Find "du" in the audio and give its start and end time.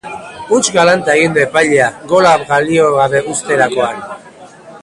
1.35-1.43